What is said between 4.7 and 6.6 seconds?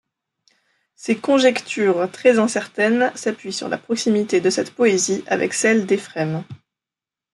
poésie avec celle d'Éphrem.